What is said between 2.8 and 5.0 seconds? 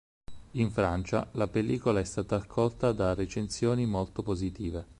da recensioni molto positive.